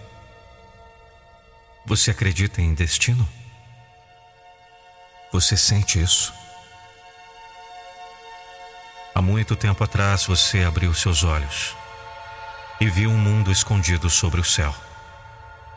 [1.85, 3.27] Você acredita em destino?
[5.29, 6.41] Você sente isso?
[9.23, 11.77] Muito tempo atrás você abriu seus olhos
[12.81, 14.75] e viu um mundo escondido sobre o céu,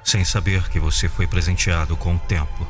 [0.02, 2.66] sem saber que você foi presenteado com o tempo.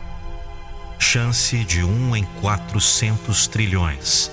[0.98, 4.30] Chance de um em quatrocentos trilhões.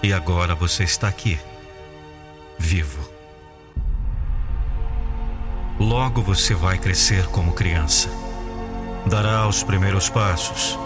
[0.00, 1.36] E agora você está aqui,
[2.56, 3.10] vivo.
[5.76, 8.08] Logo você vai crescer como criança.
[9.06, 10.78] Dará os primeiros passos.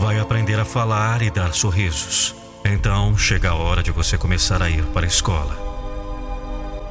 [0.00, 2.34] Vai aprender a falar e dar sorrisos.
[2.70, 5.56] Então chega a hora de você começar a ir para a escola.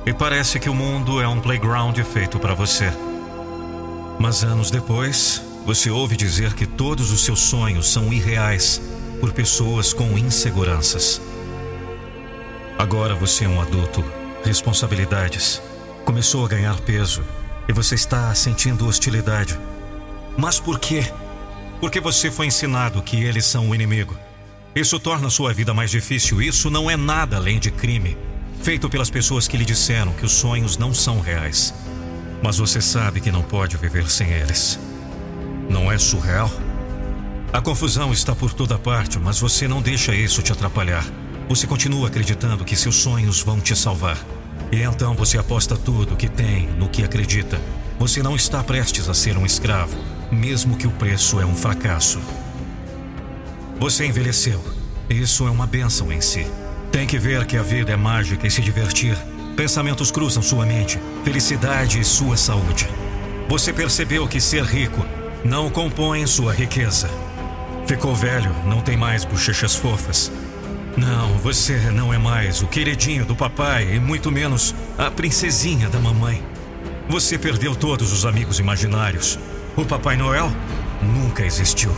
[0.08, 2.92] E parece que o mundo é um playground feito para você.
[4.17, 8.81] Mas anos depois, você ouve dizer que todos os seus sonhos são irreais
[9.20, 11.22] por pessoas com inseguranças.
[12.80, 14.03] Agora você é um adulto,
[14.44, 15.61] responsabilidades,
[16.03, 17.23] começou a ganhar peso
[17.70, 19.59] e você está sentindo hostilidade.
[20.36, 21.05] Mas por quê?
[21.80, 24.17] Porque você foi ensinado que eles são o inimigo.
[24.75, 26.41] Isso torna sua vida mais difícil.
[26.41, 28.17] Isso não é nada além de crime,
[28.61, 31.73] feito pelas pessoas que lhe disseram que os sonhos não são reais.
[32.43, 34.79] Mas você sabe que não pode viver sem eles.
[35.69, 36.51] Não é surreal?
[37.51, 41.05] A confusão está por toda parte, mas você não deixa isso te atrapalhar.
[41.49, 44.17] Você continua acreditando que seus sonhos vão te salvar.
[44.71, 47.59] E então você aposta tudo que tem no que acredita.
[47.97, 49.97] Você não está prestes a ser um escravo,
[50.31, 52.19] mesmo que o preço é um fracasso.
[53.80, 54.59] Você envelheceu.
[55.08, 56.48] Isso é uma bênção em si.
[56.92, 59.15] Tem que ver que a vida é mágica e se divertir.
[59.55, 62.89] Pensamentos cruzam sua mente, felicidade e sua saúde.
[63.48, 65.05] Você percebeu que ser rico
[65.45, 67.08] não compõe sua riqueza.
[67.86, 70.32] Ficou velho, não tem mais bochechas fofas.
[70.98, 75.99] Não, você não é mais o queridinho do papai e muito menos a princesinha da
[75.99, 76.43] mamãe.
[77.08, 79.37] Você perdeu todos os amigos imaginários.
[79.76, 80.52] O Papai Noel
[81.02, 81.95] nunca existiu.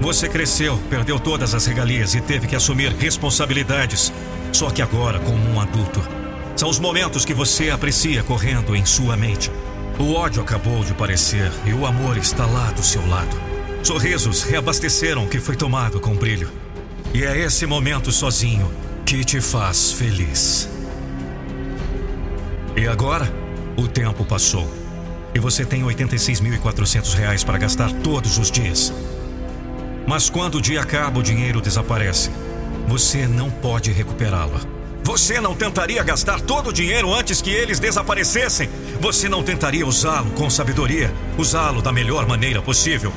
[0.00, 4.12] Você cresceu, perdeu todas as regalias e teve que assumir responsabilidades.
[4.52, 6.00] Só que agora, como um adulto,
[6.54, 9.50] são os momentos que você aprecia correndo em sua mente.
[9.98, 13.36] O ódio acabou de aparecer e o amor está lá do seu lado.
[13.82, 16.50] Sorrisos reabasteceram o que foi tomado com brilho.
[17.12, 18.70] E é esse momento sozinho
[19.04, 20.68] que te faz feliz.
[22.76, 23.32] E agora,
[23.76, 24.70] o tempo passou.
[25.34, 28.92] E você tem 86.400 reais para gastar todos os dias.
[30.08, 32.30] Mas quando o dia acaba, o dinheiro desaparece.
[32.86, 34.58] Você não pode recuperá-lo.
[35.04, 38.70] Você não tentaria gastar todo o dinheiro antes que eles desaparecessem?
[39.02, 41.12] Você não tentaria usá-lo com sabedoria?
[41.36, 43.12] Usá-lo da melhor maneira possível?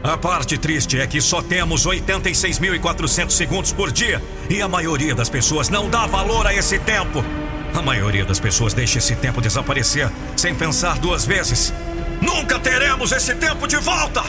[0.00, 5.28] A parte triste é que só temos 86.400 segundos por dia e a maioria das
[5.28, 7.24] pessoas não dá valor a esse tempo.
[7.74, 11.74] A maioria das pessoas deixa esse tempo desaparecer sem pensar duas vezes.
[12.20, 14.22] Nunca teremos esse tempo de volta!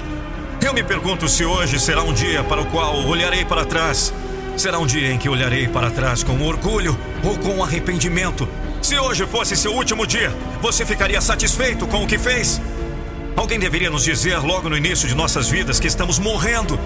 [0.64, 4.14] Eu me pergunto se hoje será um dia para o qual olharei para trás.
[4.56, 8.48] Será um dia em que olharei para trás com orgulho ou com arrependimento.
[8.82, 12.62] Se hoje fosse seu último dia, você ficaria satisfeito com o que fez?
[13.36, 16.80] Alguém deveria nos dizer logo no início de nossas vidas que estamos morrendo.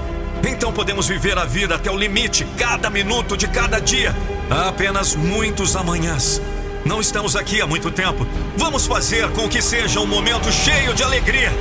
[0.44, 4.15] Então podemos viver a vida até o limite, cada minuto de cada dia.
[4.49, 6.41] Há apenas muitos amanhãs.
[6.83, 8.25] Não estamos aqui há muito tempo.
[8.57, 11.53] Vamos fazer com que seja um momento cheio de alegria.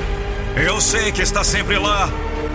[0.56, 2.09] Eu sei que está sempre lá.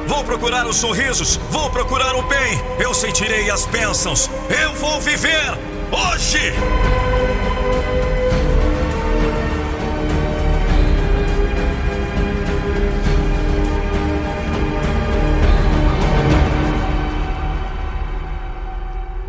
[0.07, 2.59] Vou procurar os sorrisos, vou procurar o bem.
[2.79, 4.27] Eu sentirei as bênçãos.
[4.49, 5.51] Eu vou viver
[5.91, 6.51] hoje.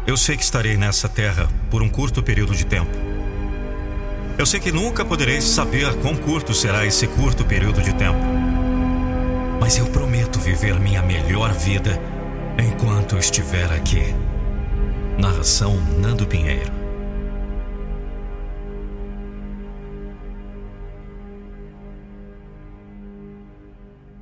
[0.06, 2.90] Eu sei que estarei nessa terra por um curto período de tempo.
[4.38, 8.41] Eu sei que nunca poderei saber quão curto será esse curto período de tempo
[9.62, 11.96] mas eu prometo viver minha melhor vida
[12.58, 14.12] enquanto estiver aqui.
[15.16, 16.81] Narração Nando Pinheiro.